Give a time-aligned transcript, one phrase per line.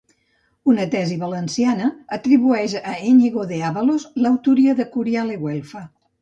[0.71, 5.85] Una tesi valenciana atribueix a Enyego d'Àvalos l'autoria de Curial e Güelfa.